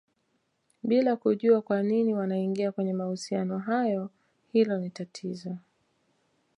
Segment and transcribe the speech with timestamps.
[0.83, 4.09] bila kujua kwanini wanaingia kwenye mahusiano hayo
[4.53, 5.57] hilo ni tatizo